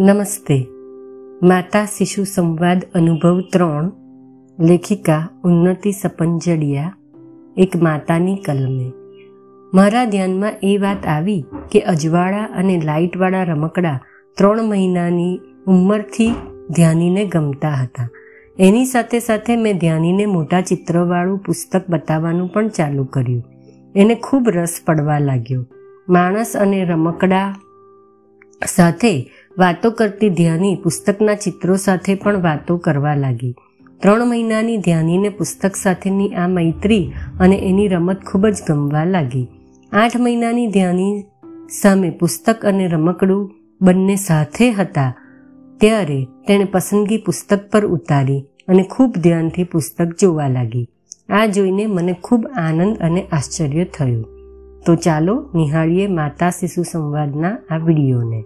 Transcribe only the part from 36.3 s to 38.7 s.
આ મૈત્રી અને એની રમત ખૂબ જ